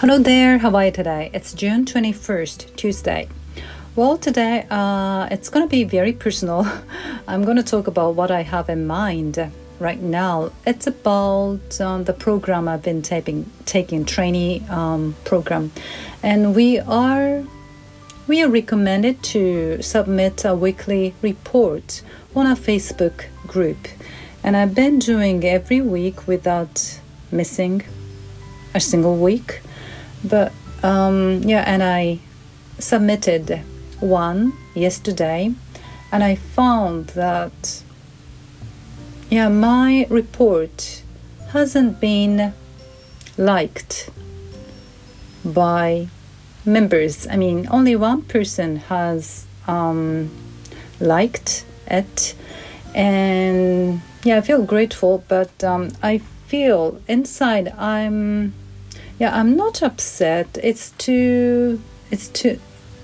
Hello 0.00 0.16
there, 0.16 0.58
how 0.58 0.76
are 0.76 0.84
you 0.84 0.92
today? 0.92 1.28
It's 1.34 1.52
June 1.52 1.84
21st, 1.84 2.76
Tuesday. 2.76 3.28
Well, 3.96 4.16
today 4.16 4.64
uh, 4.70 5.26
it's 5.28 5.48
going 5.48 5.66
to 5.66 5.68
be 5.68 5.82
very 5.82 6.12
personal. 6.12 6.68
I'm 7.26 7.42
going 7.42 7.56
to 7.56 7.64
talk 7.64 7.88
about 7.88 8.14
what 8.14 8.30
I 8.30 8.42
have 8.42 8.68
in 8.68 8.86
mind 8.86 9.50
right 9.80 10.00
now. 10.00 10.52
It's 10.64 10.86
about 10.86 11.80
um, 11.80 12.04
the 12.04 12.12
program 12.12 12.68
I've 12.68 12.84
been 12.84 13.02
taking, 13.02 13.50
taking 13.64 14.04
trainee 14.04 14.62
um, 14.70 15.16
program, 15.24 15.72
and 16.22 16.54
we 16.54 16.78
are 16.78 17.42
we 18.28 18.40
are 18.40 18.48
recommended 18.48 19.20
to 19.34 19.82
submit 19.82 20.44
a 20.44 20.54
weekly 20.54 21.16
report 21.22 22.02
on 22.36 22.46
a 22.46 22.54
Facebook 22.54 23.24
group, 23.48 23.88
and 24.44 24.56
I've 24.56 24.76
been 24.76 25.00
doing 25.00 25.44
every 25.44 25.80
week 25.80 26.28
without 26.28 27.00
missing 27.32 27.82
a 28.76 28.80
single 28.80 29.16
week. 29.16 29.60
But 30.24 30.52
um, 30.82 31.42
yeah, 31.44 31.64
and 31.66 31.82
I 31.82 32.20
submitted 32.78 33.60
one 34.00 34.52
yesterday, 34.74 35.54
and 36.12 36.24
I 36.24 36.34
found 36.34 37.08
that 37.08 37.82
yeah, 39.30 39.48
my 39.48 40.06
report 40.08 41.02
hasn't 41.50 42.00
been 42.00 42.54
liked 43.36 44.10
by 45.44 46.08
members. 46.64 47.26
I 47.26 47.36
mean, 47.36 47.68
only 47.70 47.96
one 47.96 48.22
person 48.22 48.76
has 48.76 49.46
um, 49.66 50.30
liked 51.00 51.64
it, 51.86 52.34
and 52.94 54.00
yeah, 54.24 54.38
I 54.38 54.40
feel 54.40 54.62
grateful, 54.62 55.24
but 55.28 55.62
um, 55.62 55.90
I 56.02 56.18
feel 56.46 57.00
inside 57.06 57.68
I'm 57.76 58.54
yeah, 59.18 59.38
I'm 59.38 59.56
not 59.56 59.82
upset. 59.82 60.58
It's 60.62 60.90
too 60.92 61.80
it's 62.10 62.28
too 62.28 62.60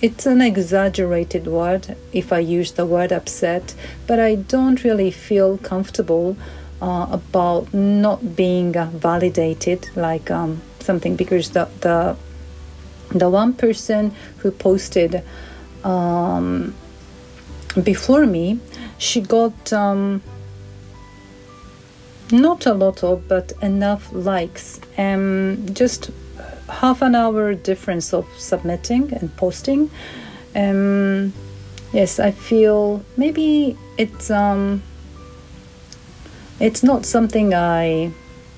it's 0.00 0.26
an 0.26 0.40
exaggerated 0.40 1.46
word 1.46 1.96
if 2.12 2.32
I 2.32 2.38
use 2.38 2.72
the 2.72 2.86
word 2.86 3.12
upset, 3.12 3.74
but 4.06 4.20
I 4.20 4.34
don't 4.36 4.84
really 4.84 5.10
feel 5.10 5.58
comfortable 5.58 6.36
uh, 6.80 7.06
about 7.10 7.72
not 7.72 8.36
being 8.36 8.76
uh, 8.76 8.90
validated 8.92 9.88
like 9.96 10.30
um, 10.30 10.60
something 10.80 11.16
because 11.16 11.50
the 11.50 11.68
the 11.80 12.16
the 13.10 13.30
one 13.30 13.52
person 13.54 14.12
who 14.38 14.50
posted 14.50 15.22
um, 15.84 16.74
before 17.82 18.26
me, 18.26 18.58
she 18.98 19.20
got 19.20 19.72
um, 19.72 20.22
not 22.32 22.66
a 22.66 22.74
lot 22.74 23.02
of 23.04 23.28
but 23.28 23.52
enough 23.62 24.12
likes. 24.12 24.80
And 24.96 25.74
just 25.76 26.10
half 26.68 27.02
an 27.02 27.14
hour 27.14 27.54
difference 27.54 28.12
of 28.12 28.26
submitting 28.38 29.12
and 29.12 29.34
posting. 29.36 29.90
Um 30.54 31.32
yes 31.92 32.18
i 32.18 32.32
feel 32.32 33.04
maybe 33.16 33.78
it's 33.96 34.28
um 34.28 34.82
it's 36.58 36.82
not 36.82 37.06
something 37.06 37.54
i 37.54 38.10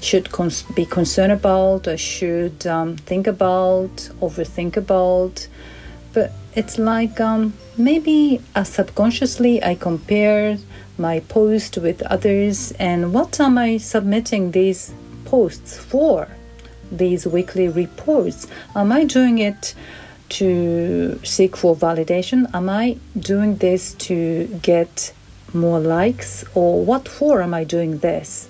should 0.00 0.32
cons- 0.32 0.64
be 0.74 0.84
concerned 0.84 1.32
about. 1.32 1.86
Or 1.86 1.96
should 1.96 2.66
um, 2.66 2.96
think 2.96 3.26
about 3.26 3.90
overthink 4.20 4.76
about 4.76 5.46
but 6.12 6.32
it's 6.54 6.78
like 6.78 7.20
um, 7.20 7.52
maybe 7.76 8.40
uh, 8.54 8.64
subconsciously 8.64 9.62
i 9.62 9.74
compare 9.74 10.58
my 11.00 11.20
post 11.20 11.78
with 11.78 12.02
others 12.02 12.72
and 12.72 13.12
what 13.12 13.40
am 13.40 13.56
I 13.56 13.78
submitting 13.78 14.50
these 14.50 14.92
posts 15.24 15.78
for? 15.78 16.28
These 16.92 17.26
weekly 17.26 17.68
reports. 17.68 18.46
Am 18.76 18.92
I 18.92 19.04
doing 19.04 19.38
it 19.38 19.74
to 20.40 21.18
seek 21.24 21.56
for 21.56 21.74
validation? 21.74 22.52
Am 22.54 22.68
I 22.68 22.98
doing 23.18 23.56
this 23.56 23.94
to 23.94 24.46
get 24.62 25.12
more 25.54 25.80
likes 25.80 26.44
or 26.54 26.84
what 26.84 27.08
for 27.08 27.42
am 27.42 27.54
I 27.54 27.64
doing 27.64 27.98
this? 27.98 28.48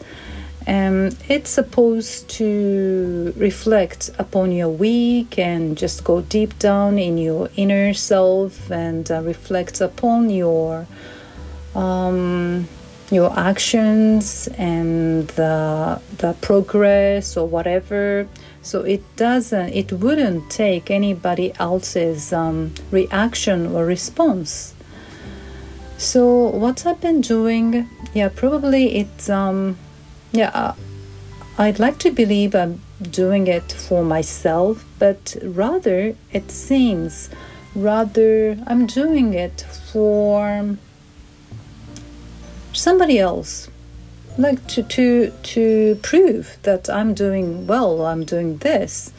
Um, 0.70 1.10
it's 1.28 1.50
supposed 1.50 2.31
to 2.38 3.34
reflect 3.36 4.08
upon 4.20 4.53
your 4.53 4.69
week 4.69 5.36
and 5.36 5.76
just 5.76 6.04
go 6.04 6.20
deep 6.20 6.60
down 6.60 6.97
in 6.97 7.19
your 7.19 7.50
inner 7.56 7.92
self 7.92 8.70
and 8.70 9.10
uh, 9.10 9.20
reflect 9.22 9.80
upon 9.80 10.30
your 10.30 10.86
um, 11.75 12.69
your 13.10 13.36
actions 13.36 14.48
and 14.59 15.26
the 15.30 16.00
the 16.19 16.34
progress 16.34 17.36
or 17.36 17.48
whatever. 17.48 18.28
So 18.62 18.82
it 18.82 19.03
doesn't, 19.16 19.70
it 19.70 19.91
wouldn't 19.91 20.53
take 20.53 20.88
anybody 20.88 21.53
else's 21.59 22.32
um, 22.32 22.75
reaction 22.92 23.66
or 23.75 23.84
response. 23.84 24.75
So 25.98 26.47
what 26.47 26.86
I've 26.86 27.00
been 27.00 27.22
doing, 27.22 27.91
yeah, 28.14 28.28
probably 28.28 28.98
it's 28.98 29.28
um, 29.28 29.76
yeah. 30.32 30.50
Uh, 30.54 30.74
I'd 31.58 31.78
like 31.78 31.98
to 31.98 32.10
believe 32.10 32.54
I'm 32.54 32.80
doing 33.02 33.46
it 33.46 33.72
for 33.72 34.02
myself, 34.02 34.84
but 34.98 35.36
rather 35.42 36.16
it 36.32 36.50
seems 36.50 37.28
rather 37.74 38.58
I'm 38.66 38.86
doing 38.86 39.34
it 39.34 39.60
for 39.92 40.76
somebody 42.72 43.18
else 43.18 43.68
like 44.38 44.66
to 44.68 44.82
to 44.82 45.32
to 45.42 45.98
prove 46.02 46.56
that 46.62 46.88
I'm 46.88 47.14
doing 47.14 47.66
well 47.66 48.06
I'm 48.06 48.24
doing 48.24 48.58
this 48.58 49.12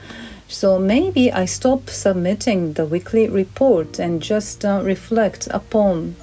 so 0.47 0.79
maybe 0.79 1.31
I 1.31 1.45
stop 1.45 1.89
submitting 1.89 2.73
the 2.73 2.85
weekly 2.85 3.27
report 3.29 3.99
and 3.99 4.21
just 4.21 4.65
uh, 4.65 4.81
reflect 4.83 5.47
upon 5.51 6.15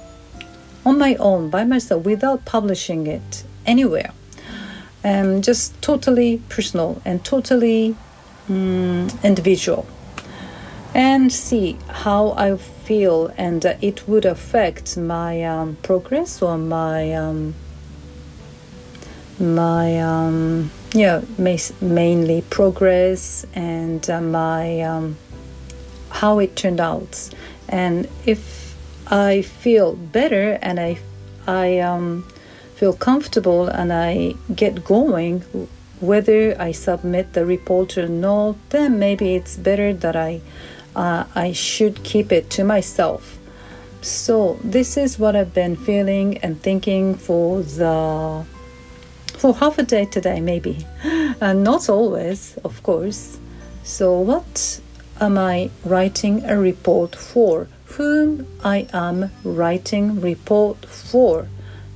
on 0.85 0.97
my 0.97 1.15
own 1.15 1.49
by 1.49 1.63
myself 1.63 2.03
without 2.03 2.45
publishing 2.45 3.07
it 3.07 3.43
anywhere 3.65 4.11
and 5.03 5.43
just 5.43 5.81
totally 5.81 6.41
personal 6.49 7.01
and 7.05 7.23
totally 7.23 7.95
um, 8.49 9.07
individual. 9.23 9.85
And 10.93 11.31
see 11.31 11.77
how 11.87 12.31
I 12.31 12.57
feel, 12.57 13.31
and 13.37 13.63
uh, 13.63 13.75
it 13.79 14.07
would 14.07 14.25
affect 14.25 14.97
my 14.97 15.43
um, 15.43 15.77
progress 15.83 16.41
or 16.41 16.57
my 16.57 17.13
um, 17.13 17.53
my 19.39 20.01
um, 20.01 20.71
yeah 20.93 21.21
mainly 21.79 22.41
progress 22.49 23.45
and 23.53 24.09
uh, 24.09 24.19
my 24.19 24.81
um, 24.81 25.17
how 26.09 26.39
it 26.39 26.55
turned 26.55 26.79
out, 26.81 27.29
and 27.69 28.07
if 28.25 28.75
I 29.07 29.43
feel 29.43 29.95
better 29.95 30.57
and 30.61 30.79
I 30.79 30.97
I 31.47 31.79
um, 31.79 32.27
feel 32.79 32.93
comfortable 32.93 33.67
and 33.67 33.91
I 33.91 34.35
get 34.55 34.85
going 34.85 35.43
whether 35.99 36.55
I 36.57 36.71
submit 36.71 37.33
the 37.33 37.45
report 37.45 37.97
or 37.97 38.07
not, 38.07 38.55
then 38.69 38.99
maybe 38.99 39.35
it's 39.35 39.57
better 39.57 39.93
that 39.93 40.15
I 40.15 40.41
uh, 40.95 41.25
I 41.35 41.51
should 41.51 42.03
keep 42.03 42.31
it 42.31 42.49
to 42.51 42.63
myself. 42.63 43.37
So 44.01 44.59
this 44.63 44.95
is 44.95 45.19
what 45.19 45.35
I've 45.35 45.53
been 45.53 45.75
feeling 45.75 46.37
and 46.37 46.61
thinking 46.61 47.15
for 47.15 47.61
the 47.61 48.45
for 49.37 49.53
half 49.55 49.77
a 49.77 49.83
day 49.83 50.05
today, 50.05 50.39
maybe, 50.39 50.85
and 51.41 51.63
not 51.63 51.89
always, 51.89 52.57
of 52.63 52.81
course. 52.83 53.37
So 53.83 54.19
what 54.19 54.79
am 55.19 55.37
I 55.37 55.69
writing 55.83 56.43
a 56.45 56.57
report 56.57 57.15
for? 57.15 57.67
Whom 57.97 58.47
I 58.63 58.87
am 58.93 59.31
writing 59.43 60.21
report 60.21 60.85
for? 60.85 61.47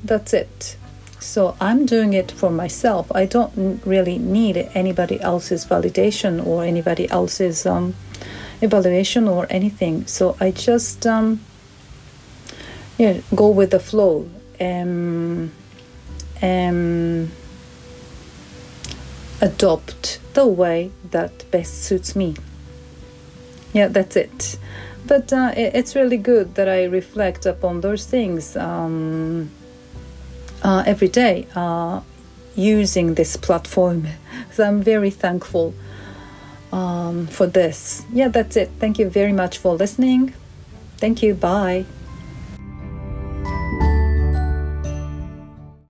That's 0.04 0.34
it. 0.34 0.78
So 1.20 1.56
I'm 1.62 1.86
doing 1.86 2.14
it 2.14 2.32
for 2.32 2.50
myself. 2.50 3.10
I 3.16 3.26
don't 3.26 3.82
really 3.86 4.18
need 4.18 4.58
anybody 4.74 5.22
else's 5.22 5.66
validation 5.66 6.46
or 6.46 6.66
anybody 6.66 7.10
else's 7.10 7.66
um, 7.66 7.96
evaluation 8.62 9.28
or 9.30 9.48
anything. 9.50 10.06
So 10.06 10.36
I 10.42 10.52
just 10.52 11.08
um, 11.08 11.40
yeah 12.98 13.22
go 13.34 13.50
with 13.50 13.72
the 13.72 13.80
flow 13.80 14.30
and 14.60 15.52
um, 16.42 17.32
adopt 19.42 20.20
the 20.34 20.46
way 20.46 20.92
that 21.12 21.50
best 21.52 21.84
suits 21.84 22.18
me. 22.18 22.36
Yeah, 23.72 23.88
that's 23.88 24.18
it. 24.18 24.60
But 25.08 25.32
uh, 25.32 25.54
it, 25.56 25.74
it's 25.74 25.96
really 25.96 26.18
good 26.18 26.56
that 26.56 26.68
I 26.68 26.84
reflect 26.84 27.46
upon 27.46 27.82
those 27.82 28.06
things 28.06 28.56
um, 28.58 29.50
uh, 30.64 30.84
every 30.86 31.08
day 31.08 31.48
uh, 31.56 32.02
using 32.56 33.16
this 33.16 33.38
platform. 33.38 34.08
so 34.52 34.64
I'm 34.64 34.82
very 34.82 35.10
thankful 35.10 35.74
um, 36.72 37.28
for 37.28 37.46
this. 37.46 38.04
Yeah, 38.12 38.30
that's 38.30 38.56
it. 38.56 38.72
Thank 38.80 39.00
you 39.00 39.10
very 39.10 39.34
much 39.34 39.58
for 39.58 39.76
listening. 39.76 40.34
Thank 40.98 41.22
you. 41.22 41.34
Bye. 41.34 41.86